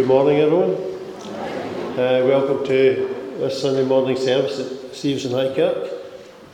[0.00, 0.70] Good morning, everyone.
[1.92, 5.92] Uh, welcome to this Sunday morning service at Stevenston High Kirk.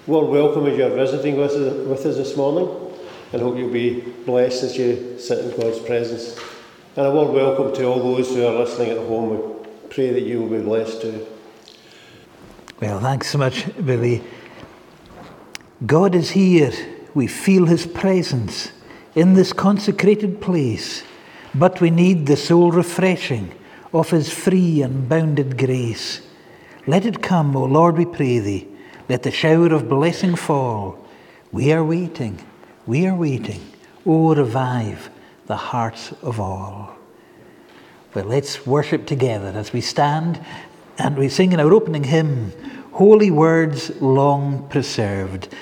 [0.08, 2.68] Warm welcome as you're visiting with us, with us this morning,
[3.32, 6.36] and hope you'll be blessed as you sit in God's presence.
[6.96, 9.38] And a warm welcome to all those who are listening at home.
[9.38, 11.24] We pray that you will be blessed too.
[12.80, 14.24] Well, thanks so much, Billy.
[15.86, 16.72] God is here.
[17.14, 18.72] We feel His presence
[19.14, 21.04] in this consecrated place,
[21.58, 23.52] but we need the soul refreshing
[23.92, 26.20] of His free and bounded grace.
[26.86, 28.68] Let it come, O Lord, we pray Thee.
[29.08, 30.98] Let the shower of blessing fall.
[31.52, 32.44] We are waiting,
[32.86, 33.60] we are waiting.
[34.04, 35.10] O revive
[35.46, 36.96] the hearts of all.
[38.14, 40.40] Well, let's worship together as we stand
[40.98, 42.52] and we sing in our opening hymn,
[42.92, 45.54] Holy Words Long Preserved.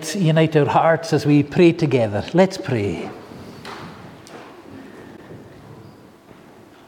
[0.00, 2.24] Let's unite our hearts as we pray together.
[2.32, 3.10] Let's pray.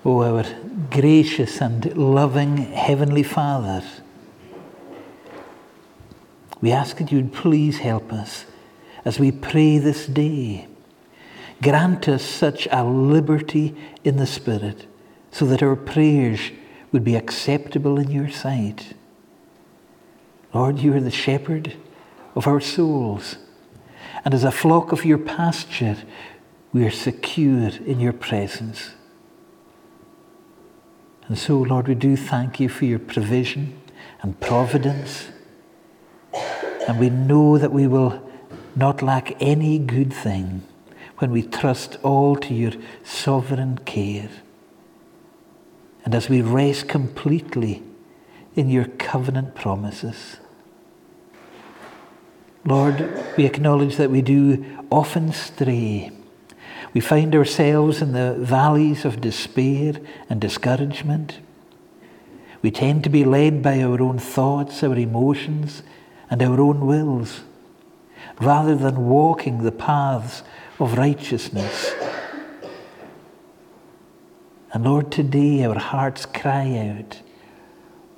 [0.03, 0.47] O our
[0.89, 3.83] gracious and loving Heavenly Father,
[6.63, 8.47] we ask that you'd please help us
[9.05, 10.67] as we pray this day.
[11.61, 14.87] Grant us such a liberty in the Spirit
[15.31, 16.51] so that our prayers
[16.93, 18.95] would be acceptable in your sight.
[20.55, 21.77] Lord, you are the shepherd
[22.35, 23.37] of our souls.
[24.25, 25.97] And as a flock of your pasture,
[26.73, 28.93] we are secure in your presence.
[31.29, 33.81] And so, Lord, we do thank you for your provision
[34.23, 35.29] and providence.
[36.89, 38.29] And we know that we will
[38.75, 40.63] not lack any good thing
[41.19, 42.73] when we trust all to your
[43.05, 44.31] sovereign care.
[46.05, 47.83] And as we rest completely
[48.57, 50.39] in your covenant promises.
[52.65, 56.13] Lord, we acknowledge that we do often stray.
[56.95, 59.95] We find ourselves in the valleys of despair
[60.29, 61.41] and discouragement.
[62.61, 65.83] We tend to be led by our own thoughts, our emotions,
[66.31, 67.41] and our own wills,
[68.41, 70.45] rather than walking the paths
[70.79, 71.93] of righteousness.
[74.73, 77.21] And Lord, today our hearts cry out,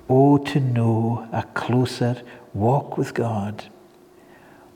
[0.07, 2.21] Oh, to know a closer
[2.53, 3.65] walk with God.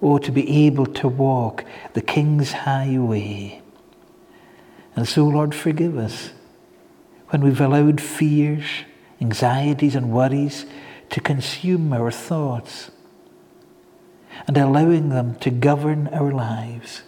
[0.01, 3.61] Oh, to be able to walk the King's highway.
[4.95, 6.31] And so, Lord, forgive us
[7.29, 8.63] when we've allowed fears,
[9.21, 10.65] anxieties, and worries
[11.09, 12.91] to consume our thoughts.
[14.47, 17.03] and allowing them to govern our lives.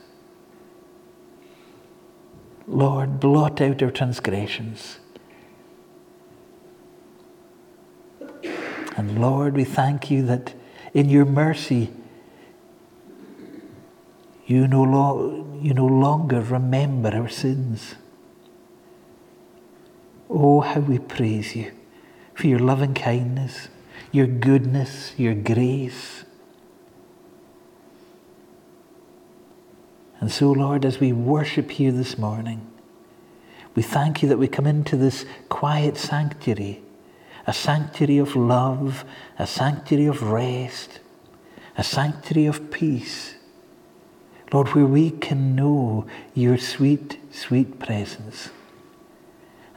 [2.68, 5.00] Lord, blot out our transgressions.
[8.96, 10.54] And Lord, we thank you that
[10.94, 11.92] in your mercy,
[14.46, 17.96] you no, lo- you no longer remember our sins.
[20.30, 21.72] Oh, how we praise you
[22.34, 23.68] for your loving kindness,
[24.12, 26.24] your goodness, your grace.
[30.20, 32.68] And so, Lord, as we worship here this morning,
[33.76, 36.82] we thank you that we come into this quiet sanctuary,
[37.48, 39.04] a sanctuary of love,
[39.40, 41.00] a sanctuary of rest,
[41.78, 43.36] a sanctuary of peace.
[44.52, 48.50] Lord, where we can know your sweet, sweet presence.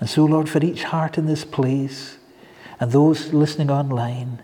[0.00, 2.18] And so, Lord, for each heart in this place
[2.80, 4.42] and those listening online,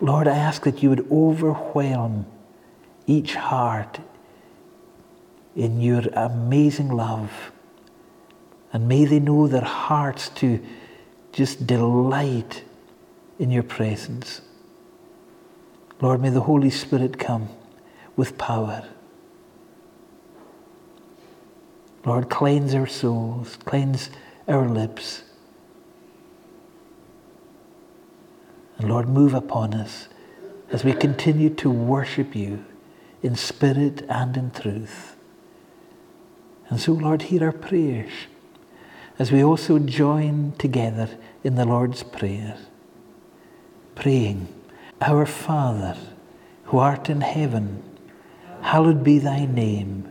[0.00, 2.26] Lord, I ask that you would overwhelm
[3.06, 4.00] each heart
[5.54, 7.52] in your amazing love.
[8.72, 10.64] And may they know their hearts to
[11.30, 12.64] just delight
[13.38, 14.40] in your presence.
[16.00, 17.48] Lord, may the Holy Spirit come
[18.16, 18.88] with power.
[22.04, 24.10] Lord, cleanse our souls, cleanse
[24.48, 25.22] our lips.
[28.78, 30.08] And Lord, move upon us
[30.70, 32.64] as we continue to worship you
[33.22, 35.16] in spirit and in truth.
[36.68, 38.10] And so, Lord, hear our prayers
[39.18, 41.08] as we also join together
[41.44, 42.56] in the Lord's Prayer,
[43.94, 44.48] praying,
[45.00, 45.96] Our Father,
[46.64, 47.82] who art in heaven,
[48.62, 50.10] hallowed be thy name.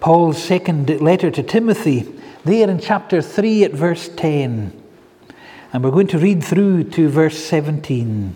[0.00, 2.10] Paul's second letter to Timothy,
[2.44, 4.72] there in chapter 3 at verse 10.
[5.72, 8.34] And we're going to read through to verse 17.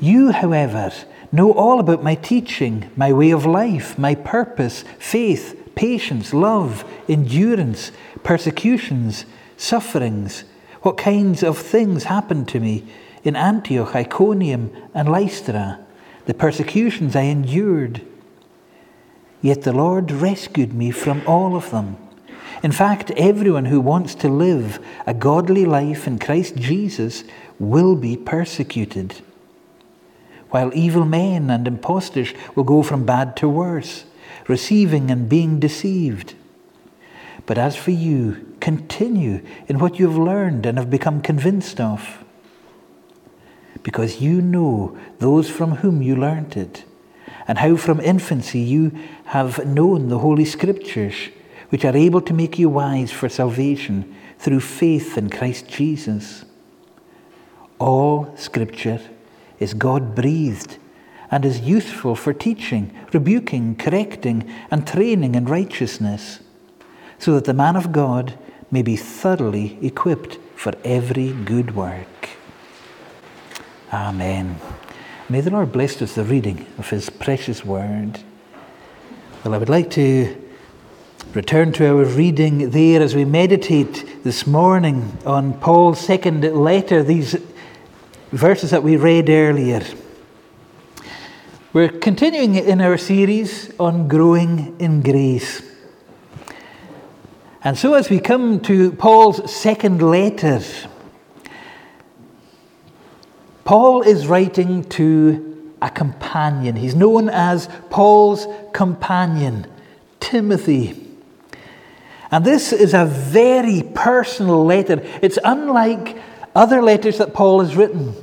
[0.00, 0.92] You, however,
[1.32, 7.90] know all about my teaching, my way of life, my purpose, faith, patience, love, endurance,
[8.22, 9.24] persecutions,
[9.56, 10.44] sufferings,
[10.82, 12.84] what kinds of things happened to me
[13.24, 15.84] in Antioch, Iconium, and Lystra,
[16.28, 18.02] the persecutions I endured.
[19.40, 21.96] Yet the Lord rescued me from all of them.
[22.62, 27.24] In fact, everyone who wants to live a godly life in Christ Jesus
[27.58, 29.22] will be persecuted.
[30.50, 34.04] While evil men and impostors will go from bad to worse,
[34.48, 36.34] receiving and being deceived.
[37.46, 42.22] But as for you, continue in what you have learned and have become convinced of.
[43.88, 46.84] Because you know those from whom you learnt it,
[47.46, 48.92] and how from infancy you
[49.24, 51.14] have known the Holy Scriptures
[51.70, 56.44] which are able to make you wise for salvation through faith in Christ Jesus.
[57.78, 59.00] All Scripture
[59.58, 60.76] is God breathed
[61.30, 66.40] and is useful for teaching, rebuking, correcting, and training in righteousness,
[67.18, 68.38] so that the man of God
[68.70, 72.37] may be thoroughly equipped for every good work.
[73.92, 74.60] Amen.
[75.30, 78.20] May the Lord bless us the reading of His precious word.
[79.42, 80.36] Well, I would like to
[81.32, 87.36] return to our reading there as we meditate this morning on Paul's second letter, these
[88.30, 89.82] verses that we read earlier.
[91.72, 95.62] We're continuing in our series on growing in grace.
[97.64, 100.60] And so, as we come to Paul's second letter,
[103.68, 106.74] Paul is writing to a companion.
[106.74, 109.66] He's known as Paul's companion,
[110.20, 111.06] Timothy.
[112.30, 115.02] And this is a very personal letter.
[115.20, 116.16] It's unlike
[116.54, 118.14] other letters that Paul has written.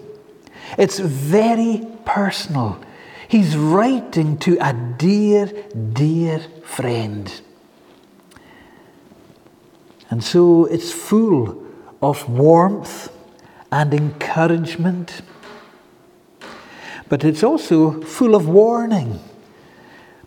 [0.80, 2.84] It's very personal.
[3.28, 5.46] He's writing to a dear,
[5.94, 7.32] dear friend.
[10.10, 11.64] And so it's full
[12.02, 13.12] of warmth
[13.72, 15.22] and encouragement,
[17.10, 19.20] but it's also full of warning.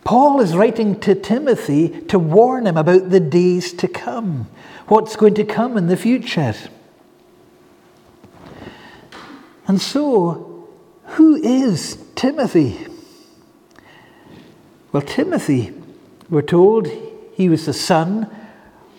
[0.03, 4.49] Paul is writing to Timothy to warn him about the days to come,
[4.87, 6.55] what's going to come in the future.
[9.67, 10.67] And so,
[11.03, 12.85] who is Timothy.
[14.91, 15.73] Well, Timothy,
[16.29, 16.87] we're told
[17.33, 18.29] he was the son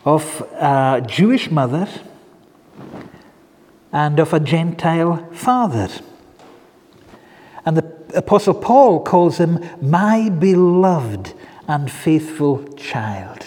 [0.05, 1.89] of a Jewish mother
[3.93, 5.89] and of a Gentile father.
[7.65, 11.35] And the Apostle Paul calls him my beloved
[11.69, 13.45] and faithful child.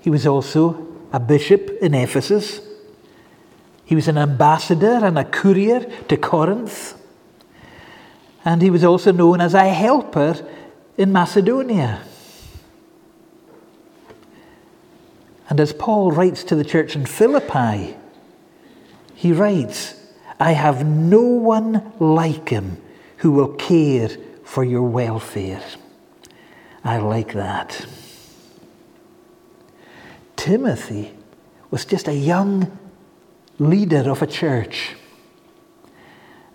[0.00, 2.60] He was also a bishop in Ephesus.
[3.84, 6.94] He was an ambassador and a courier to Corinth.
[8.44, 10.36] And he was also known as a helper
[10.96, 12.00] in Macedonia.
[15.50, 17.96] And as Paul writes to the church in Philippi,
[19.14, 19.99] he writes,
[20.40, 22.80] I have no one like him
[23.18, 24.08] who will care
[24.42, 25.62] for your welfare.
[26.82, 27.86] I like that.
[30.36, 31.12] Timothy
[31.70, 32.78] was just a young
[33.58, 34.96] leader of a church.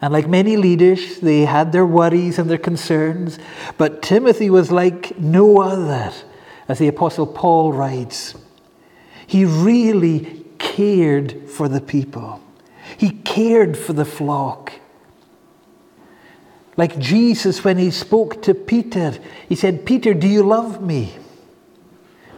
[0.01, 3.37] And like many leaders, they had their worries and their concerns.
[3.77, 6.11] But Timothy was like no other,
[6.67, 8.33] as the Apostle Paul writes.
[9.27, 12.41] He really cared for the people.
[12.97, 14.73] He cared for the flock.
[16.77, 19.13] Like Jesus, when he spoke to Peter,
[19.47, 21.15] he said, Peter, do you love me?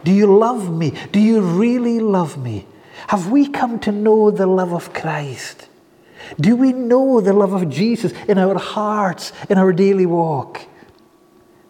[0.04, 0.94] Do you love me?
[1.12, 2.66] Do you really love me?
[3.08, 5.68] Have we come to know the love of Christ?
[6.40, 10.60] Do we know the love of Jesus in our hearts, in our daily walk?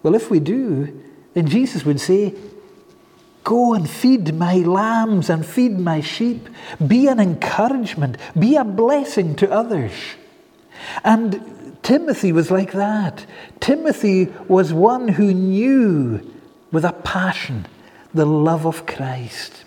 [0.02, 1.02] Well, if we do,
[1.34, 2.34] then Jesus would say,
[3.48, 6.50] Go and feed my lambs and feed my sheep.
[6.86, 8.18] Be an encouragement.
[8.38, 9.92] Be a blessing to others.
[11.02, 13.24] And Timothy was like that.
[13.58, 16.20] Timothy was one who knew
[16.72, 17.64] with a passion
[18.12, 19.64] the love of Christ.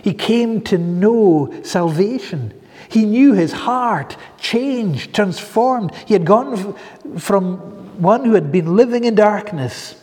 [0.00, 2.54] He came to know salvation.
[2.88, 5.92] He knew his heart changed, transformed.
[6.06, 6.76] He had gone
[7.18, 7.56] from
[8.00, 9.96] one who had been living in darkness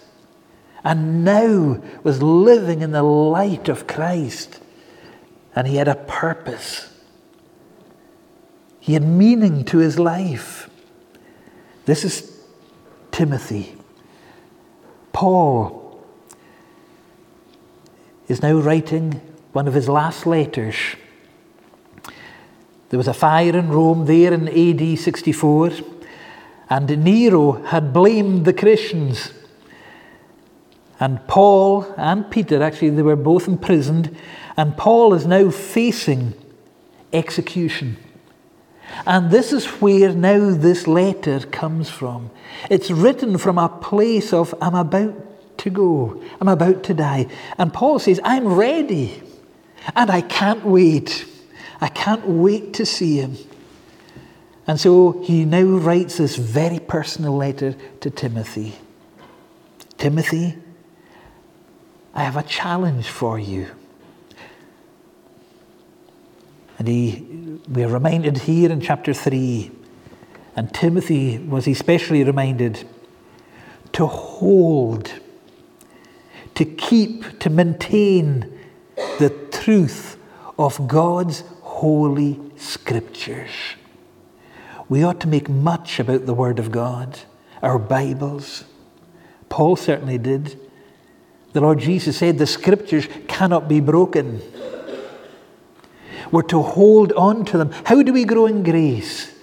[0.84, 4.60] and now was living in the light of Christ.
[5.56, 6.94] And he had a purpose,
[8.80, 10.70] he had meaning to his life.
[11.86, 12.32] This is
[13.12, 13.76] Timothy.
[15.12, 16.00] Paul
[18.28, 19.20] is now writing
[19.52, 20.76] one of his last letters.
[22.90, 25.72] There was a fire in Rome there in AD 64,
[26.70, 29.34] and Nero had blamed the Christians
[31.02, 34.16] and Paul and Peter, actually, they were both imprisoned.
[34.56, 36.36] And Paul is now facing
[37.12, 37.98] execution.
[39.08, 42.30] And this is where now this letter comes from.
[42.70, 47.26] It's written from a place of, I'm about to go, I'm about to die.
[47.58, 49.24] And Paul says, I'm ready.
[49.96, 51.26] And I can't wait.
[51.82, 53.38] I can't wait to see him.
[54.68, 58.76] And so he now writes this very personal letter to Timothy
[60.02, 60.58] Timothy,
[62.14, 63.68] I have a challenge for you.
[66.78, 69.72] And he, we're reminded here in chapter 3,
[70.56, 72.88] and Timothy was especially reminded
[73.94, 75.14] to hold,
[76.56, 78.60] to keep, to maintain
[79.20, 80.18] the truth
[80.58, 83.52] of God's holy scriptures.
[84.90, 87.20] We ought to make much about the Word of God,
[87.62, 88.66] our Bibles.
[89.50, 90.60] Paul certainly did.
[91.54, 94.42] The Lord Jesus said the scriptures cannot be broken.
[96.32, 97.72] We're to hold on to them.
[97.86, 99.34] How do we grow in grace?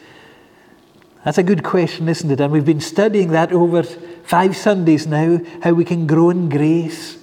[1.24, 2.40] That's a good question, isn't it?
[2.40, 7.18] And we've been studying that over five Sundays now, how we can grow in grace.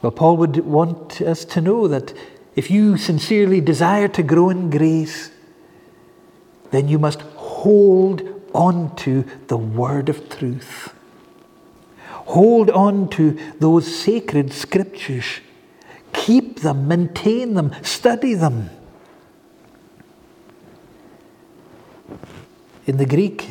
[0.00, 2.12] Well, Paul would want us to know that
[2.54, 5.30] if you sincerely desire to grow in grace,
[6.70, 8.22] then you must hold
[8.54, 10.94] on to the word of truth.
[12.32, 15.40] Hold on to those sacred scriptures.
[16.14, 18.70] Keep them, maintain them, study them.
[22.86, 23.50] In the Greek,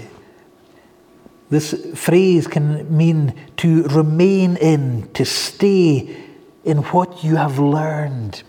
[1.51, 6.17] this phrase can mean to remain in, to stay
[6.63, 8.41] in what you have learned.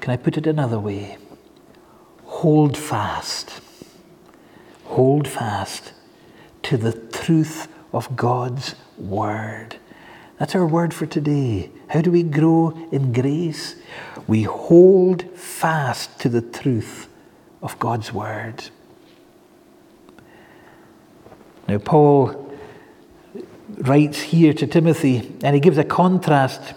[0.00, 1.18] Can I put it another way?
[2.26, 3.60] Hold fast.
[4.84, 5.94] Hold fast
[6.62, 9.76] to the truth of God's Word.
[10.38, 11.70] That's our word for today.
[11.88, 13.76] How do we grow in grace?
[14.26, 17.08] We hold fast to the truth
[17.62, 18.64] of God's Word.
[21.68, 22.50] Now, Paul
[23.78, 26.74] writes here to Timothy, and he gives a contrast.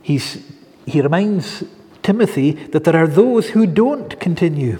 [0.00, 0.42] He's,
[0.86, 1.64] he reminds
[2.02, 4.78] Timothy that there are those who don't continue.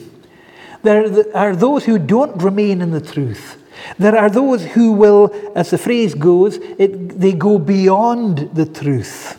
[0.82, 3.62] There are those who don't remain in the truth.
[3.98, 9.38] There are those who will, as the phrase goes, it, they go beyond the truth.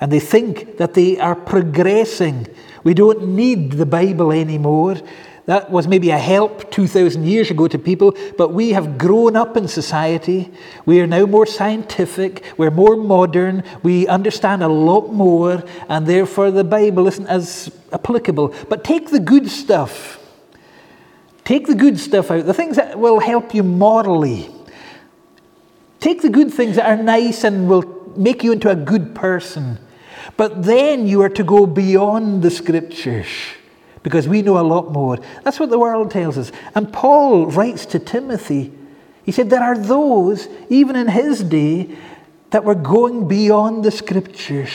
[0.00, 2.46] And they think that they are progressing.
[2.84, 4.96] We don't need the Bible anymore.
[5.46, 9.56] That was maybe a help 2,000 years ago to people, but we have grown up
[9.56, 10.50] in society.
[10.86, 16.50] We are now more scientific, we're more modern, we understand a lot more, and therefore
[16.50, 18.54] the Bible isn't as applicable.
[18.68, 20.20] But take the good stuff.
[21.46, 24.50] Take the good stuff out, the things that will help you morally.
[26.00, 27.84] Take the good things that are nice and will
[28.16, 29.78] make you into a good person.
[30.36, 33.28] But then you are to go beyond the scriptures
[34.02, 35.18] because we know a lot more.
[35.44, 36.50] That's what the world tells us.
[36.74, 38.72] And Paul writes to Timothy,
[39.22, 41.96] he said, There are those, even in his day,
[42.50, 44.70] that were going beyond the scriptures.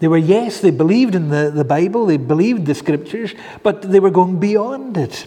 [0.00, 4.00] They were, yes, they believed in the, the Bible, they believed the scriptures, but they
[4.00, 5.26] were going beyond it.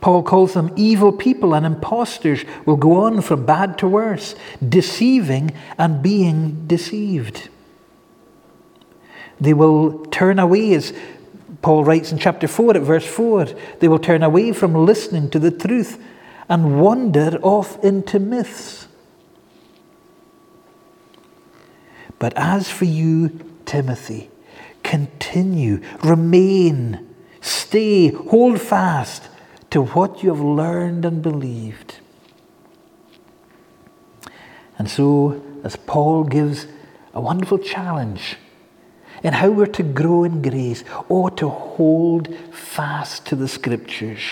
[0.00, 4.34] Paul calls them evil people and impostors will go on from bad to worse,
[4.68, 7.48] deceiving and being deceived.
[9.40, 10.92] They will turn away, as
[11.62, 13.46] Paul writes in chapter 4 at verse 4,
[13.78, 16.02] they will turn away from listening to the truth
[16.48, 18.88] and wander off into myths.
[22.22, 23.36] But as for you,
[23.66, 24.30] Timothy,
[24.84, 29.28] continue, remain, stay, hold fast
[29.70, 31.96] to what you have learned and believed.
[34.78, 36.68] And so, as Paul gives
[37.12, 38.36] a wonderful challenge
[39.24, 44.22] in how we're to grow in grace or to hold fast to the scriptures.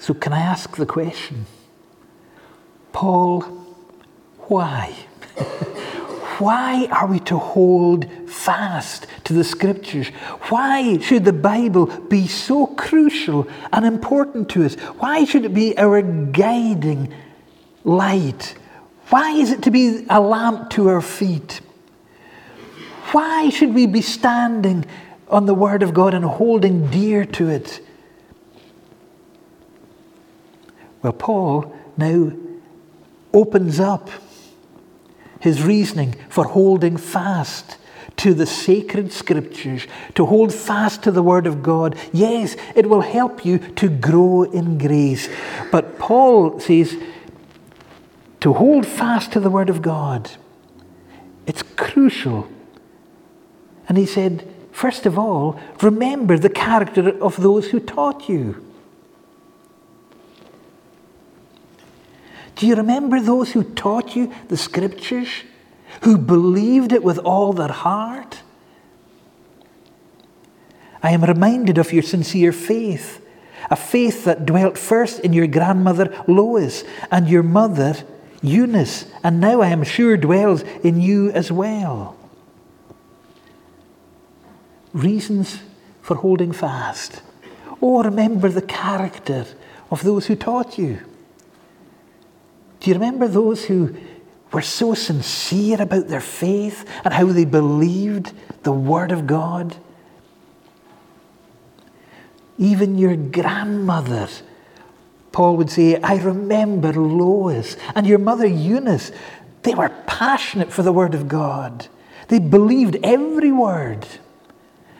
[0.00, 1.46] So, can I ask the question,
[2.90, 3.61] Paul,
[4.48, 4.94] why?
[6.38, 10.08] Why are we to hold fast to the scriptures?
[10.48, 14.74] Why should the Bible be so crucial and important to us?
[14.74, 17.14] Why should it be our guiding
[17.84, 18.56] light?
[19.10, 21.60] Why is it to be a lamp to our feet?
[23.12, 24.84] Why should we be standing
[25.28, 27.80] on the Word of God and holding dear to it?
[31.02, 32.32] Well, Paul now
[33.32, 34.10] opens up
[35.42, 37.76] his reasoning for holding fast
[38.16, 41.96] to the sacred scriptures, to hold fast to the Word of God.
[42.12, 45.28] Yes, it will help you to grow in grace.
[45.70, 46.96] But Paul says
[48.40, 50.30] to hold fast to the Word of God,
[51.46, 52.48] it's crucial
[53.88, 58.71] and he said, First of all, remember the character of those who taught you.
[62.62, 65.26] Do you remember those who taught you the scriptures?
[66.02, 68.42] Who believed it with all their heart?
[71.02, 73.20] I am reminded of your sincere faith,
[73.68, 77.96] a faith that dwelt first in your grandmother Lois and your mother
[78.42, 82.16] Eunice, and now I am sure dwells in you as well
[84.92, 85.62] reasons
[86.00, 87.22] for holding fast.
[87.82, 89.46] Oh, remember the character
[89.90, 91.00] of those who taught you.
[92.82, 93.94] Do you remember those who
[94.50, 98.32] were so sincere about their faith and how they believed
[98.64, 99.76] the Word of God?
[102.58, 104.28] Even your grandmother,
[105.30, 109.12] Paul would say, I remember Lois and your mother Eunice.
[109.62, 111.86] They were passionate for the Word of God.
[112.26, 114.08] They believed every word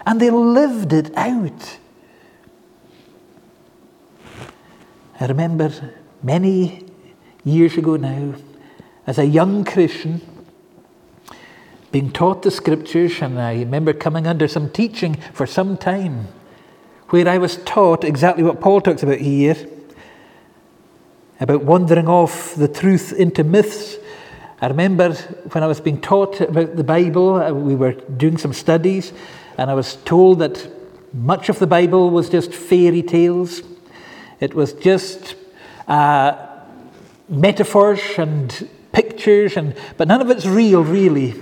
[0.07, 1.79] and they lived it out.
[5.19, 5.93] I remember
[6.23, 6.82] many
[7.45, 8.35] years ago now,
[9.07, 10.21] as a young Christian,
[11.91, 16.29] being taught the scriptures, and I remember coming under some teaching for some time
[17.11, 19.57] where I was taught exactly what Paul talks about here
[21.43, 23.97] about wandering off the truth into myths.
[24.61, 28.53] I remember when I was being taught about the Bible, uh, we were doing some
[28.53, 29.13] studies,
[29.59, 30.71] and I was told that
[31.13, 33.63] much of the Bible was just fairy tales.
[34.39, 35.35] It was just
[35.89, 36.52] uh,
[37.33, 41.35] metaphors and pictures, and, but none of it's real, really.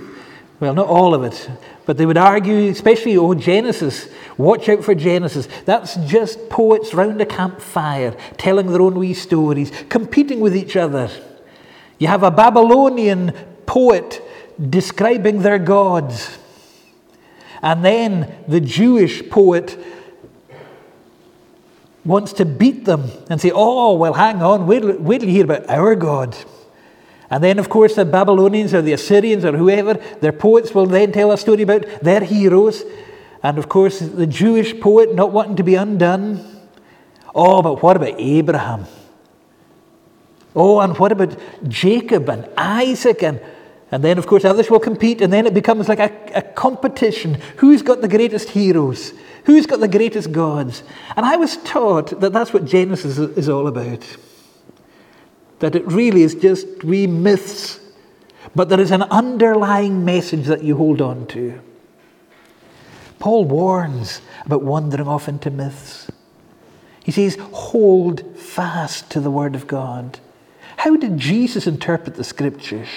[0.59, 1.49] Well, not all of it.
[1.85, 5.47] But they would argue, especially, oh, Genesis, watch out for Genesis.
[5.65, 11.09] That's just poets round a campfire telling their own wee stories, competing with each other.
[11.97, 13.31] You have a Babylonian
[13.65, 14.21] poet
[14.69, 16.37] describing their gods.
[17.63, 19.77] And then the Jewish poet
[22.03, 25.45] wants to beat them and say, Oh, well, hang on, wait, wait till you hear
[25.45, 26.35] about our God.
[27.29, 31.13] And then, of course, the Babylonians or the Assyrians or whoever, their poets will then
[31.13, 32.83] tell a story about their heroes.
[33.41, 36.45] And of course, the Jewish poet not wanting to be undone.
[37.33, 38.85] Oh, but what about Abraham?
[40.53, 41.37] Oh, and what about
[41.69, 43.23] Jacob and Isaac?
[43.23, 43.39] And,
[43.91, 47.35] and then, of course, others will compete, and then it becomes like a, a competition.
[47.57, 49.13] Who's got the greatest heroes?
[49.45, 50.83] Who's got the greatest gods?
[51.17, 54.05] And I was taught that that's what Genesis is all about.
[55.59, 57.79] That it really is just we myths,
[58.55, 61.59] but there is an underlying message that you hold on to.
[63.19, 66.09] Paul warns about wandering off into myths.
[67.03, 70.19] He says, hold fast to the Word of God.
[70.77, 72.87] How did Jesus interpret the Scriptures?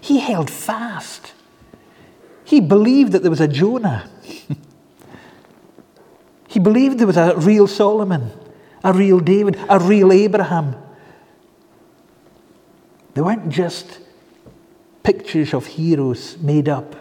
[0.00, 1.32] He held fast.
[2.44, 4.08] He believed that there was a Jonah.
[6.48, 8.30] he believed there was a real Solomon,
[8.82, 10.76] a real David, a real Abraham.
[13.14, 14.00] They weren't just
[15.02, 16.94] pictures of heroes made up.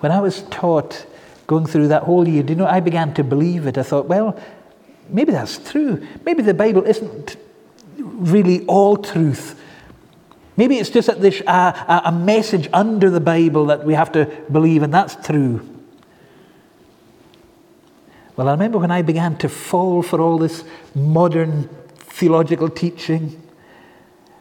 [0.00, 1.06] When I was taught
[1.46, 3.78] going through that whole year, do you know, I began to believe it.
[3.78, 4.40] I thought, well,
[5.08, 6.06] maybe that's true.
[6.24, 7.36] Maybe the Bible isn't
[7.98, 9.60] really all truth.
[10.56, 14.26] Maybe it's just that there's a, a message under the Bible that we have to
[14.50, 15.66] believe, and that's true.
[18.36, 23.42] Well, I remember when I began to fall for all this modern theological teaching.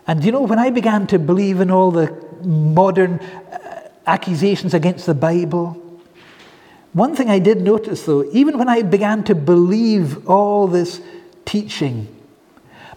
[0.08, 5.06] And you know, when I began to believe in all the modern uh, accusations against
[5.06, 5.78] the Bible,
[6.94, 11.02] one thing I did notice though, even when I began to believe all this
[11.46, 12.08] teaching,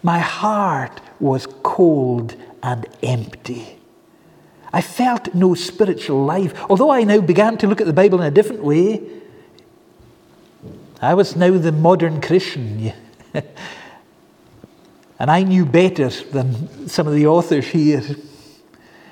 [0.03, 3.79] my heart was cold and empty.
[4.73, 6.53] I felt no spiritual life.
[6.69, 9.03] Although I now began to look at the Bible in a different way,
[11.01, 12.93] I was now the modern Christian.
[15.19, 18.03] and I knew better than some of the authors here.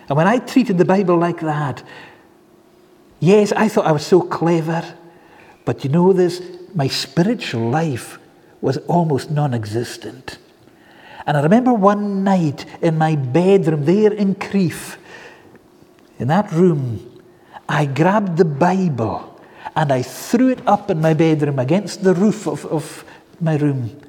[0.09, 1.85] And when I treated the Bible like that,
[3.23, 4.83] Yes, I thought I was so clever,
[5.65, 6.43] but you know this?
[6.75, 8.19] My spiritual life
[8.61, 10.39] was almost non existent.
[11.27, 14.97] And I remember one night in my bedroom there in Crieff,
[16.19, 17.21] in that room,
[17.69, 19.41] I grabbed the Bible
[19.75, 23.05] and I threw it up in my bedroom against the roof of, of
[23.41, 24.01] my room.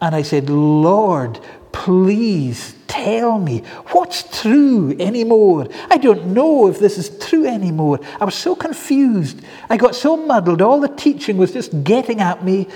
[0.00, 1.38] And I said, Lord,
[1.72, 3.60] please tell me
[3.92, 5.68] what's true anymore.
[5.90, 8.00] I don't know if this is true anymore.
[8.20, 9.40] I was so confused.
[9.70, 10.60] I got so muddled.
[10.60, 12.68] All the teaching was just getting at me,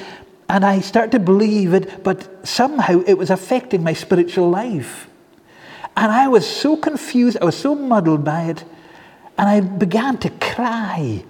[0.49, 5.09] and I started to believe it, but somehow it was affecting my spiritual life.
[5.97, 7.39] And I was so confused.
[7.41, 8.65] I was so muddled by it.
[9.39, 11.25] And I began to cry.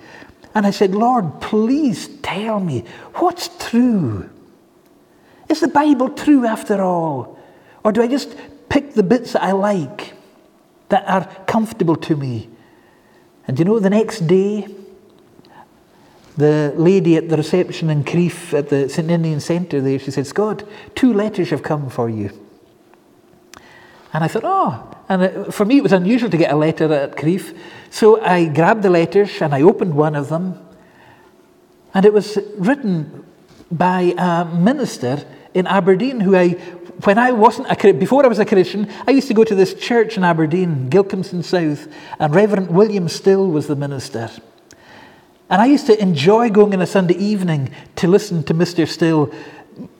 [0.54, 4.28] And I said, Lord, please tell me what's true.
[5.48, 7.38] Is the Bible true after all?
[7.84, 8.36] Or do I just
[8.68, 10.14] pick the bits that I like,
[10.88, 12.48] that are comfortable to me.
[13.46, 14.66] And you know, the next day,
[16.36, 19.08] the lady at the reception in Crieff at the St.
[19.08, 22.30] Ninian's Centre there, she said, Scott, two letters have come for you.
[24.12, 26.92] And I thought, oh, and it, for me it was unusual to get a letter
[26.92, 27.56] at Crieff.
[27.90, 30.58] So I grabbed the letters and I opened one of them.
[31.94, 33.24] And it was written
[33.70, 36.50] by a minister in Aberdeen who I
[37.04, 39.74] when I wasn't a before I was a Christian, I used to go to this
[39.74, 44.30] church in Aberdeen, Gilcomston South, and Reverend William Still was the minister.
[45.48, 48.88] And I used to enjoy going on a Sunday evening to listen to Mr.
[48.88, 49.32] Still,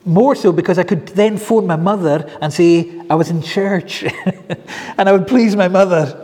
[0.03, 4.03] more so because I could then phone my mother and say I was in church,
[4.97, 6.23] and I would please my mother.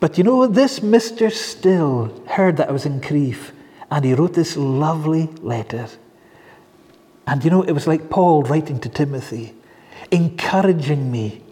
[0.00, 1.30] But you know, this Mr.
[1.30, 3.52] Still heard that I was in Crieff,
[3.90, 5.88] and he wrote this lovely letter.
[7.26, 9.54] And you know, it was like Paul writing to Timothy,
[10.10, 11.42] encouraging me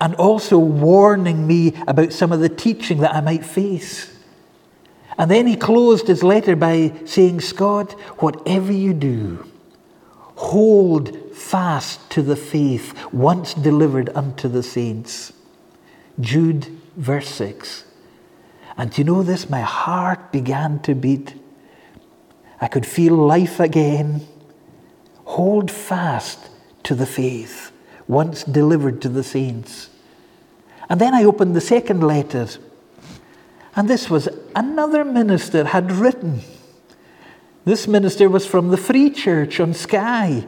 [0.00, 4.13] and also warning me about some of the teaching that I might face.
[5.16, 9.46] And then he closed his letter by saying, Scott, whatever you do,
[10.36, 15.32] hold fast to the faith once delivered unto the saints.
[16.20, 17.84] Jude, verse 6.
[18.76, 19.48] And you know this?
[19.48, 21.34] My heart began to beat.
[22.60, 24.26] I could feel life again.
[25.24, 26.50] Hold fast
[26.84, 27.72] to the faith
[28.06, 29.90] once delivered to the saints.
[30.88, 32.48] And then I opened the second letter,
[33.76, 36.40] and this was another minister had written.
[37.64, 40.46] This minister was from the Free Church on Skye,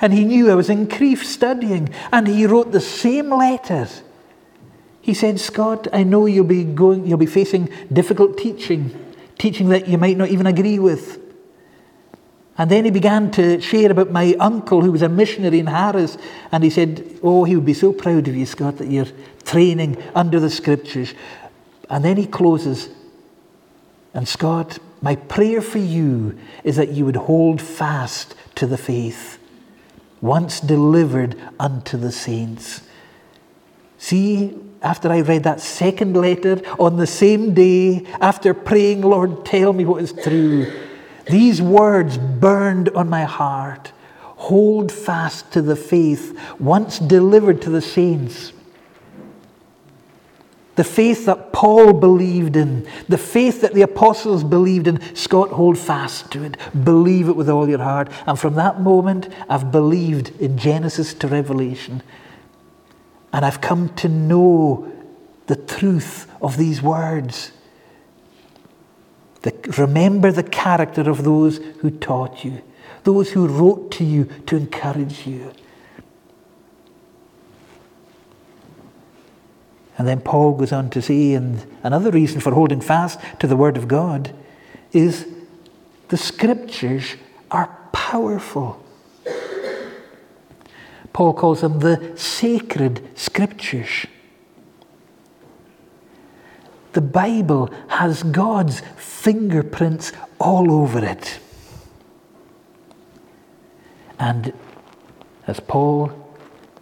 [0.00, 3.88] and he knew I was in Crieff studying, and he wrote the same letter.
[5.00, 9.88] He said, Scott, I know you'll be going, you'll be facing difficult teaching, teaching that
[9.88, 11.22] you might not even agree with.
[12.58, 16.16] And then he began to share about my uncle who was a missionary in Harris.
[16.50, 19.06] And he said, Oh, he would be so proud of you, Scott, that you're
[19.44, 21.14] training under the scriptures.
[21.88, 22.88] And then he closes.
[24.14, 29.38] And Scott, my prayer for you is that you would hold fast to the faith,
[30.20, 32.82] once delivered unto the saints.
[33.98, 39.72] See, after I read that second letter on the same day, after praying, Lord, tell
[39.72, 40.72] me what is true,
[41.28, 43.92] these words burned on my heart.
[44.22, 48.52] Hold fast to the faith once delivered to the saints.
[50.76, 55.78] The faith that Paul believed in, the faith that the apostles believed in, Scott, hold
[55.78, 56.58] fast to it.
[56.84, 58.10] Believe it with all your heart.
[58.26, 62.02] And from that moment, I've believed in Genesis to Revelation.
[63.32, 64.92] And I've come to know
[65.46, 67.52] the truth of these words.
[69.42, 72.62] The, remember the character of those who taught you,
[73.04, 75.52] those who wrote to you to encourage you.
[79.98, 83.56] And then Paul goes on to say, and another reason for holding fast to the
[83.56, 84.34] Word of God
[84.92, 85.26] is
[86.08, 87.16] the Scriptures
[87.50, 88.82] are powerful.
[91.12, 94.06] Paul calls them the sacred Scriptures.
[96.92, 101.38] The Bible has God's fingerprints all over it.
[104.18, 104.52] And
[105.46, 106.12] as Paul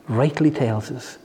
[0.09, 1.19] rightly tells us,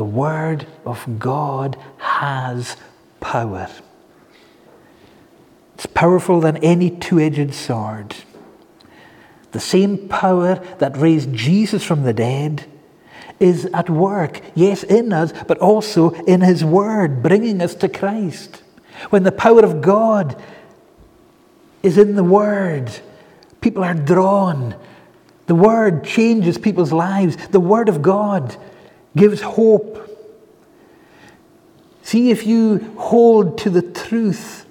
[0.00, 2.78] the Word of God has
[3.20, 3.68] power.
[5.74, 8.16] It's powerful than any two edged sword.
[9.52, 12.64] The same power that raised Jesus from the dead
[13.38, 18.62] is at work, yes, in us, but also in His Word, bringing us to Christ.
[19.10, 20.42] When the power of God
[21.82, 22.90] is in the Word,
[23.60, 24.76] people are drawn.
[25.44, 27.36] The Word changes people's lives.
[27.48, 28.56] The Word of God
[29.16, 30.08] gives hope.
[32.02, 34.66] See, if you hold to the truth,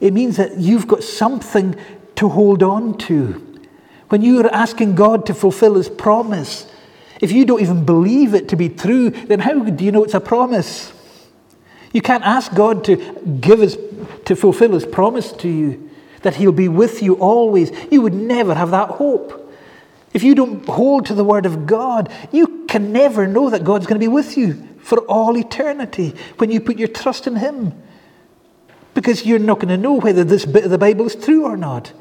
[0.00, 1.76] it means that you've got something
[2.16, 3.44] to hold on to.
[4.08, 6.66] When you're asking God to fulfill His promise,
[7.20, 10.14] if you don't even believe it to be true, then how do you know it's
[10.14, 10.92] a promise?
[11.92, 12.96] You can't ask God to
[13.40, 13.76] give us
[14.26, 15.90] to fulfill His promise to you,
[16.22, 17.70] that He'll be with you always.
[17.90, 19.52] You would never have that hope.
[20.14, 23.86] If you don't hold to the Word of God, you can never know that God's
[23.86, 27.72] going to be with you for all eternity when you put your trust in Him.
[28.94, 31.56] Because you're not going to know whether this bit of the Bible is true or
[31.56, 31.92] not.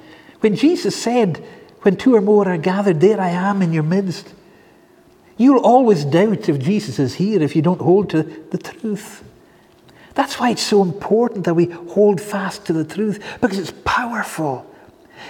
[0.41, 1.43] When Jesus said,
[1.81, 4.33] When two or more are gathered, there I am in your midst,
[5.37, 9.23] you'll always doubt if Jesus is here if you don't hold to the truth.
[10.15, 14.65] That's why it's so important that we hold fast to the truth, because it's powerful.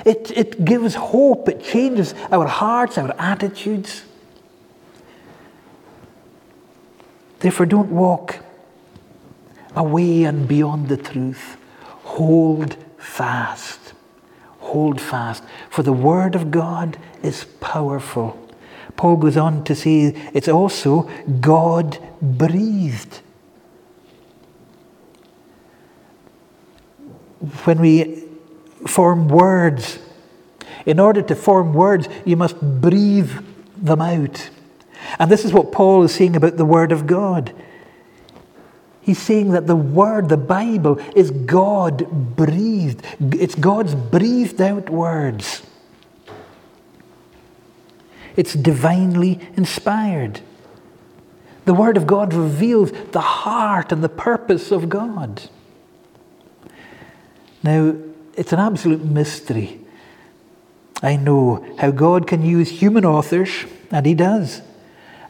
[0.05, 4.03] It, it gives hope, it changes our hearts, our attitudes.
[7.39, 8.39] Therefore, don't walk
[9.75, 11.57] away and beyond the truth.
[12.03, 13.93] Hold fast.
[14.59, 15.43] Hold fast.
[15.69, 18.37] For the Word of God is powerful.
[18.95, 23.21] Paul goes on to say it's also God breathed.
[27.65, 28.23] When we
[28.87, 29.99] form words.
[30.85, 33.31] In order to form words, you must breathe
[33.75, 34.49] them out.
[35.19, 37.53] And this is what Paul is saying about the Word of God.
[39.01, 43.05] He's saying that the Word, the Bible, is God breathed.
[43.19, 45.63] It's God's breathed out words.
[48.35, 50.41] It's divinely inspired.
[51.65, 55.49] The Word of God reveals the heart and the purpose of God.
[57.63, 57.95] Now,
[58.35, 59.79] it's an absolute mystery.
[61.01, 63.49] I know how God can use human authors,
[63.89, 64.61] and He does.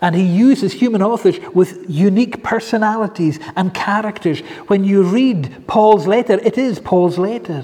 [0.02, 4.40] And He uses human authors with unique personalities and characters.
[4.68, 7.64] When you read Paul's letter, it is Paul's letter.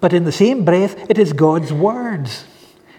[0.00, 2.46] But in the same breath, it is God's words.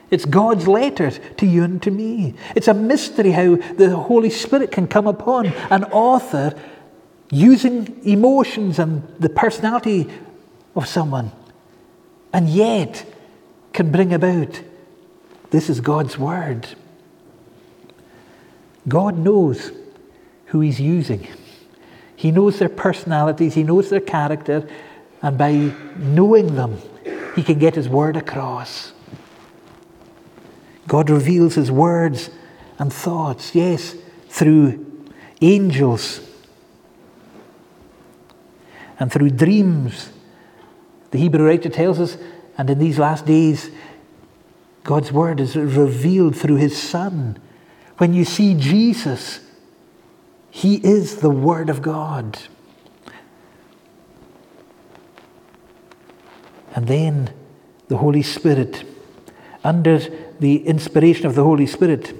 [0.09, 2.35] It's God's letters to you and to me.
[2.55, 6.53] It's a mystery how the Holy Spirit can come upon an author
[7.31, 10.07] using emotions and the personality
[10.75, 11.31] of someone,
[12.31, 13.05] and yet
[13.73, 14.61] can bring about
[15.49, 16.67] this is God's word.
[18.87, 19.71] God knows
[20.47, 21.27] who He's using.
[22.15, 24.67] He knows their personalities, He knows their character,
[25.21, 26.79] and by knowing them,
[27.35, 28.93] He can get His word across.
[30.87, 32.29] God reveals His words
[32.79, 33.95] and thoughts, yes,
[34.29, 34.85] through
[35.41, 36.21] angels
[38.99, 40.09] and through dreams
[41.13, 42.17] the Hebrew writer tells us
[42.57, 43.69] And in these last days,
[44.83, 47.37] God's word is revealed through his Son.
[47.97, 49.39] When you see Jesus,
[50.49, 52.39] he is the Word of God.
[56.75, 57.33] And then
[57.87, 58.83] the Holy Spirit,
[59.63, 59.99] under
[60.39, 62.13] the inspiration of the Holy Spirit,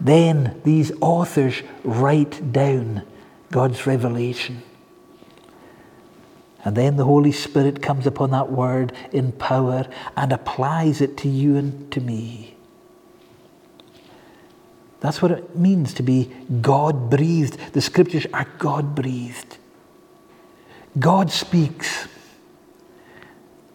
[0.00, 3.02] then these authors write down
[3.50, 4.62] God's revelation.
[6.64, 11.28] And then the Holy Spirit comes upon that word in power and applies it to
[11.28, 12.57] you and to me.
[15.00, 16.30] That's what it means to be
[16.60, 17.72] God breathed.
[17.72, 19.56] The scriptures are God breathed.
[20.98, 22.08] God speaks.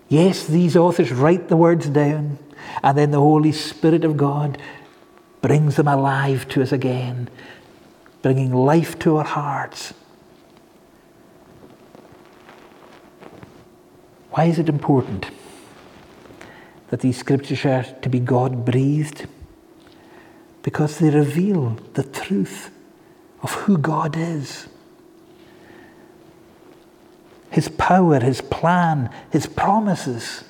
[0.10, 2.38] Yes, these authors write the words down,
[2.84, 4.58] and then the Holy Spirit of God
[5.42, 7.30] brings them alive to us again,
[8.22, 9.94] bringing life to our hearts.
[14.32, 15.28] Why is it important
[16.90, 19.28] that these scriptures are to be God breathed?
[20.64, 22.72] Because they reveal the truth
[23.44, 24.68] of who God is.
[27.52, 30.44] His power, His plan, His promises.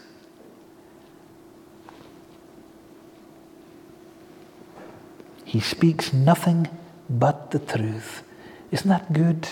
[5.44, 6.70] He speaks nothing
[7.10, 8.24] but the truth.
[8.72, 9.48] Isn't that good?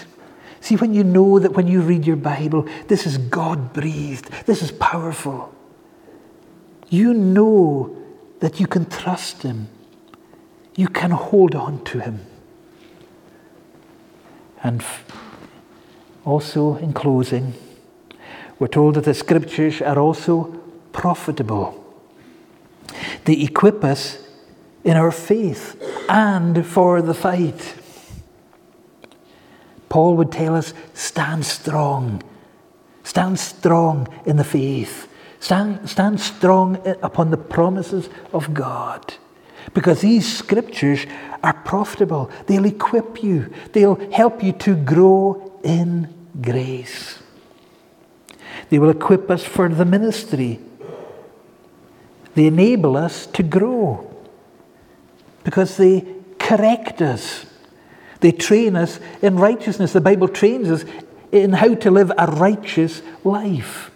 [0.62, 4.62] See, when you know that when you read your Bible, this is God breathed, this
[4.62, 5.54] is powerful,
[6.90, 7.96] you know
[8.40, 9.68] that you can trust Him
[10.76, 12.26] you can hold on to Him.
[14.64, 14.84] And
[16.24, 17.54] also, in closing,
[18.60, 20.60] we're told that the scriptures are also
[20.94, 21.78] profitable.
[23.26, 24.20] They equip us
[24.84, 27.76] in our faith and for the fight.
[29.90, 32.24] Paul would tell us stand strong.
[33.04, 35.08] Stand strong in the faith.
[35.40, 39.16] Stand, stand strong eh, upon the promises of God.
[39.74, 41.06] Because these scriptures
[41.44, 42.30] are profitable.
[42.48, 47.20] They'll equip you, they'll help you to grow in grace.
[48.70, 50.60] They will equip us for the ministry.
[52.36, 54.10] They enable us to grow
[55.44, 56.06] because they
[56.40, 57.46] correct us.
[58.22, 59.94] They train us in righteousness.
[59.94, 60.86] The Bible trains us
[61.32, 63.92] in how to live a righteous life.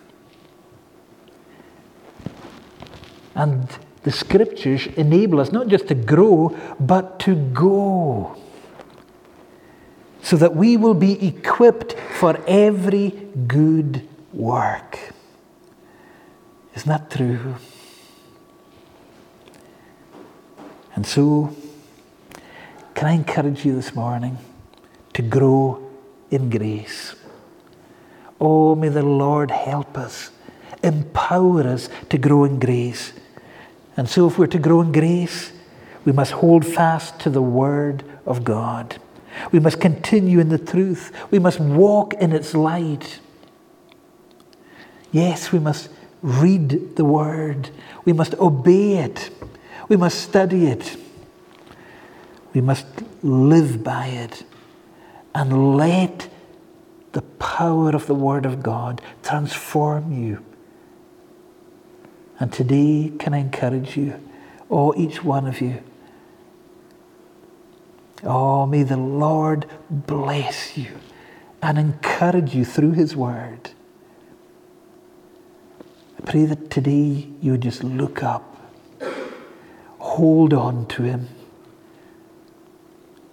[3.36, 3.70] And
[4.06, 8.38] the scriptures enable us not just to grow, but to go.
[10.22, 13.10] So that we will be equipped for every
[13.48, 15.00] good work.
[16.76, 17.56] Isn't that true?
[20.96, 21.56] And so,
[22.94, 24.38] can I encourage you this morning
[25.14, 25.82] to grow
[26.30, 27.16] in grace?
[28.40, 30.30] Oh, may the Lord help us,
[30.84, 33.14] empower us to grow in grace
[33.98, 35.54] and so, if we're to grow in grace,
[36.04, 38.98] we must hold fast to the Word of God.
[39.52, 41.12] We must continue in the truth.
[41.32, 43.20] We must walk in its light.
[45.12, 45.90] Yes, we must
[46.22, 47.70] read the Word.
[48.04, 49.30] We must obey it.
[49.88, 50.98] We must study it.
[52.54, 52.86] We must
[53.24, 54.44] live by it.
[55.34, 56.30] And let
[57.14, 60.44] the power of the Word of God transform you
[62.40, 64.22] and today, can I encourage you,
[64.70, 65.82] oh, each one of you?
[68.24, 70.92] Oh, may the Lord bless you
[71.62, 73.72] and encourage you through His Word.
[76.18, 78.44] I pray that today you would just look up,
[80.00, 81.30] hold on to Him.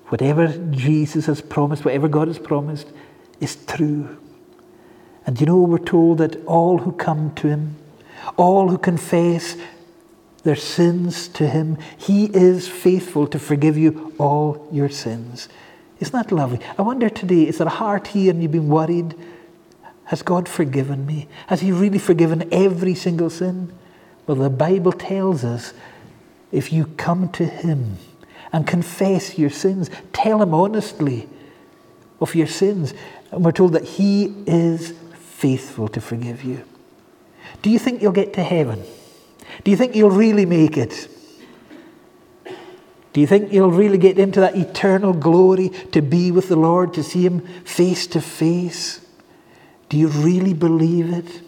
[0.08, 2.88] Whatever Jesus has promised, whatever God has promised,
[3.40, 4.18] is true.
[5.24, 7.76] And you know, we're told that all who come to Him,
[8.36, 9.56] all who confess
[10.42, 15.48] their sins to Him, He is faithful to forgive you all your sins.
[16.00, 16.60] Isn't that lovely?
[16.76, 19.14] I wonder today, is there a heart here and you've been worried?
[20.06, 21.28] Has God forgiven me?
[21.46, 23.72] Has He really forgiven every single sin?
[24.26, 25.72] Well, the Bible tells us
[26.50, 27.98] if you come to Him
[28.52, 31.28] and confess your sins, tell Him honestly
[32.20, 32.94] of your sins,
[33.30, 36.64] and we're told that He is faithful to forgive you.
[37.62, 38.82] Do you think you'll get to heaven?
[39.64, 41.08] Do you think you'll really make it?
[43.12, 46.94] Do you think you'll really get into that eternal glory to be with the Lord,
[46.94, 49.06] to see Him face to face?
[49.88, 51.42] Do you really believe it?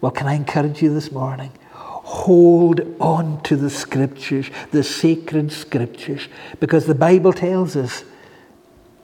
[0.00, 1.52] Well, can I encourage you this morning?
[1.70, 6.28] Hold on to the scriptures, the sacred scriptures,
[6.58, 8.04] because the Bible tells us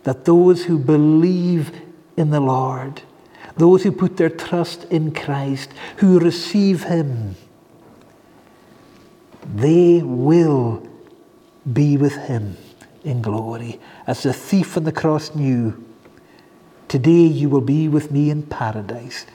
[0.03, 1.71] that those who believe
[2.17, 3.03] in the Lord,
[3.59, 7.37] those who put their trust in Christ, who receive Him,
[9.55, 10.87] they will
[11.71, 12.57] be with Him
[13.05, 13.81] in glory.
[14.07, 15.85] As the thief on the cross knew,
[16.87, 19.27] today you will be with me in paradise.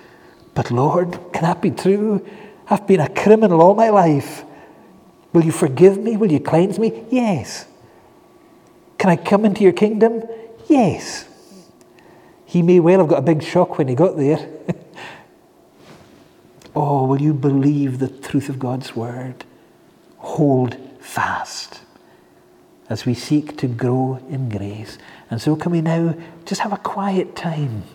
[0.55, 2.25] But Lord, can that be true?
[2.69, 4.45] I've been a criminal all my life.
[5.33, 6.15] Will you forgive me?
[6.15, 7.05] Will you cleanse me?
[7.09, 7.65] Yes.
[8.97, 10.23] Can I come into your kingdom?
[10.67, 11.27] Yes.
[12.53, 14.47] He may well have got a big shock when he got there.
[16.75, 19.43] oh, will you believe the truth of God's word?
[20.19, 21.81] Hold fast
[22.91, 24.99] as we seek to grow in grace.
[25.31, 27.85] And so, can we now just have a quiet time?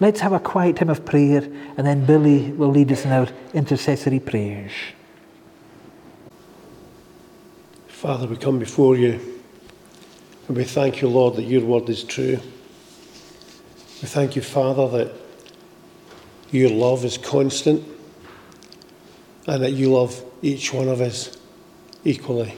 [0.00, 1.42] Let's have a quiet time of prayer,
[1.76, 4.72] and then Billy will lead us in our intercessory prayers.
[7.88, 9.20] Father, we come before you
[10.48, 12.40] and we thank you, Lord, that your word is true.
[14.02, 15.12] We thank you, Father, that
[16.50, 17.84] your love is constant
[19.46, 21.36] and that you love each one of us
[22.04, 22.54] equally.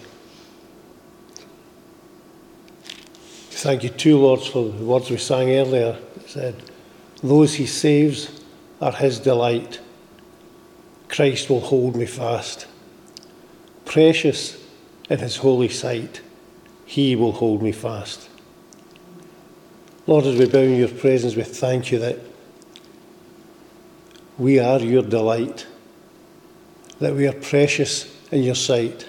[3.51, 5.99] Thank you too, Lord, for the words we sang earlier.
[6.17, 6.63] It said,
[7.23, 8.41] Those he saves
[8.81, 9.81] are his delight.
[11.09, 12.67] Christ will hold me fast.
[13.85, 14.57] Precious
[15.11, 16.23] in his holy sight,
[16.87, 18.30] he will hold me fast.
[20.11, 22.19] Lord, as we bow in your presence, we thank you that
[24.39, 25.69] we are your delight,
[26.99, 29.09] that we are precious in your sight,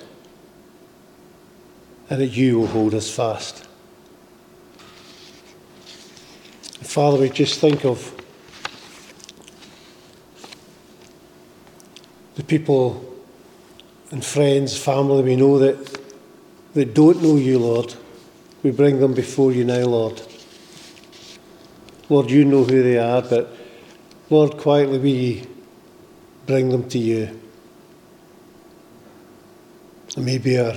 [2.07, 3.67] and that you will hold us fast.
[6.83, 8.13] Father, we just think of
[12.35, 13.03] the people
[14.11, 15.99] and friends, family we know that,
[16.75, 17.95] that don't know you, Lord.
[18.61, 20.21] We bring them before you now, Lord.
[22.11, 23.55] Lord, you know who they are, but
[24.29, 25.47] Lord, quietly we
[26.45, 27.39] bring them to you.
[30.17, 30.73] Maybe our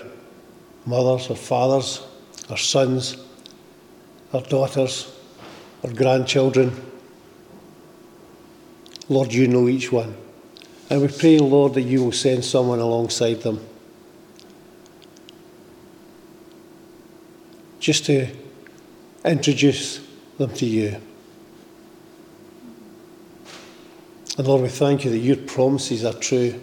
[0.87, 2.07] mothers, our fathers,
[2.51, 3.16] our sons,
[4.32, 5.12] our daughters,
[5.82, 6.70] our grandchildren.
[9.09, 10.16] Lord, you know each one.
[10.89, 13.59] And we pray, Lord, that you will send someone alongside them.
[17.80, 18.28] Just to
[19.24, 19.99] introduce
[20.39, 21.01] them to you.
[24.37, 26.61] And Lord, we thank you that your promises are true.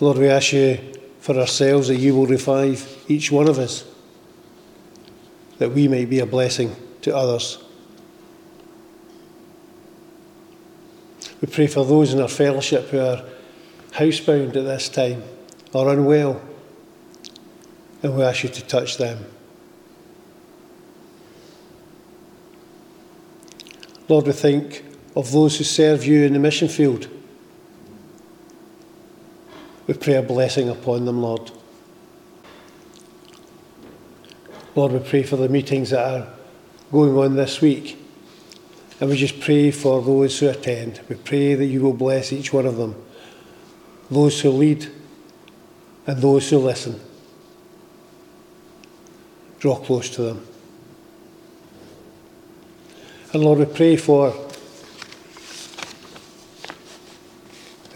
[0.00, 0.78] Lord, we ask you
[1.20, 3.84] for ourselves that you will revive each one of us,
[5.58, 7.58] that we may be a blessing to others.
[11.40, 13.24] We pray for those in our fellowship who are
[13.92, 15.22] housebound at this time
[15.72, 16.40] or unwell,
[18.02, 19.24] and we ask you to touch them.
[24.08, 24.84] Lord, we think
[25.16, 27.08] of those who serve you in the mission field.
[29.86, 31.50] We pray a blessing upon them, Lord.
[34.74, 36.28] Lord, we pray for the meetings that are
[36.92, 37.98] going on this week.
[39.00, 41.00] And we just pray for those who attend.
[41.08, 42.94] We pray that you will bless each one of them,
[44.10, 44.88] those who lead
[46.06, 47.00] and those who listen.
[49.58, 50.46] Draw close to them.
[53.32, 54.32] And Lord, we pray for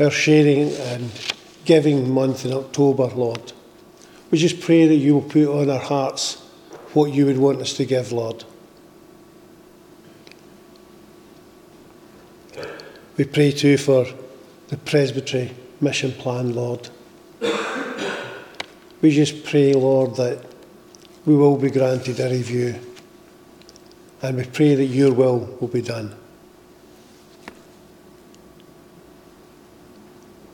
[0.00, 1.10] our sharing and
[1.64, 3.52] giving month in October, Lord.
[4.30, 6.36] We just pray that you will put on our hearts
[6.94, 8.44] what you would want us to give, Lord.
[13.16, 14.06] We pray too for
[14.68, 16.88] the presbytery mission plan, Lord.
[19.00, 20.44] We just pray, Lord, that
[21.24, 22.78] we will be granted a review.
[24.22, 26.14] And we pray that your will will be done.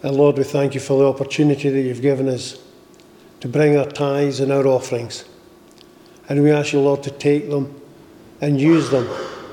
[0.02, 2.62] And Lord, we thank you for the opportunity that you've given us
[3.40, 5.24] to bring our tithes and our offerings.
[6.28, 7.80] And we ask you, Lord, to take them
[8.40, 9.08] and use them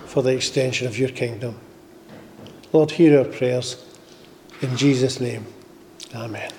[0.06, 1.60] for the extension of your kingdom.
[2.72, 3.84] Lord, hear our prayers.
[4.62, 5.46] In Jesus' name,
[6.14, 6.52] Amen.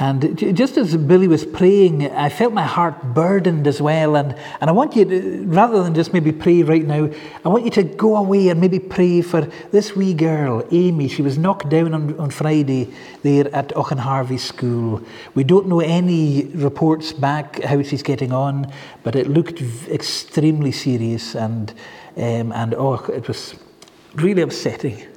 [0.00, 4.16] And just as Billy was praying, I felt my heart burdened as well.
[4.16, 7.10] And, and I want you to, rather than just maybe pray right now,
[7.44, 9.40] I want you to go away and maybe pray for
[9.72, 11.08] this wee girl, Amy.
[11.08, 12.94] She was knocked down on, on Friday
[13.24, 15.02] there at Auchenharvie School.
[15.34, 18.72] We don't know any reports back how she's getting on,
[19.02, 21.34] but it looked extremely serious.
[21.34, 21.74] And,
[22.16, 23.56] um, and oh, it was
[24.14, 25.08] really upsetting.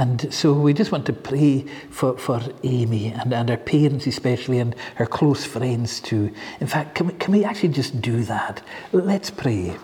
[0.00, 4.58] And so we just want to pray for, for Amy and, and her parents, especially,
[4.58, 6.32] and her close friends too.
[6.58, 8.62] In fact, can we, can we actually just do that?
[8.92, 9.76] Let's pray.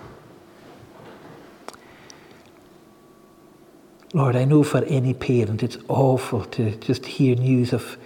[4.15, 7.99] Lord, I know for any parent it's awful to just hear news of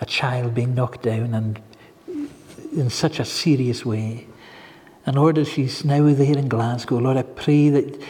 [0.00, 1.60] a child being knocked down and
[2.76, 4.28] in such a serious way.
[5.04, 8.00] And Lord, as she's now there in Glasgow, Lord, I pray that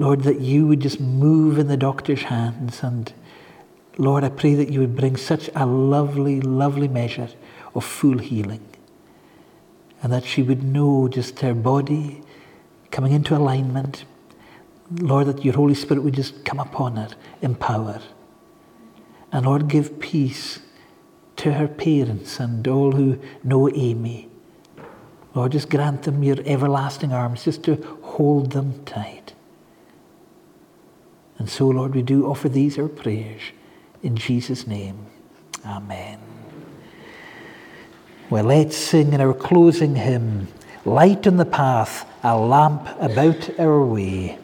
[0.00, 2.82] Lord, that you would just move in the doctor's hands.
[2.82, 3.12] And
[3.98, 7.28] Lord, I pray that you would bring such a lovely, lovely measure
[7.74, 8.66] of full healing.
[10.02, 12.22] And that she would know just her body
[12.90, 14.06] coming into alignment.
[14.90, 17.10] Lord, that your Holy Spirit would just come upon her,
[17.42, 18.00] empower.
[19.30, 20.60] And Lord, give peace
[21.36, 24.30] to her parents and all who know Amy.
[25.34, 29.34] Lord, just grant them your everlasting arms, just to hold them tight.
[31.40, 33.40] And so, Lord, we do offer these our prayers
[34.02, 35.06] in Jesus' name.
[35.64, 36.18] Amen.
[38.28, 40.48] Well, let's sing in our closing hymn,
[40.84, 44.38] Light on the Path, a lamp about our way.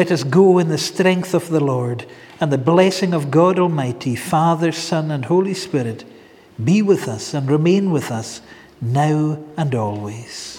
[0.00, 2.06] Let us go in the strength of the Lord,
[2.40, 6.06] and the blessing of God Almighty, Father, Son, and Holy Spirit
[6.64, 8.40] be with us and remain with us
[8.80, 10.49] now and always.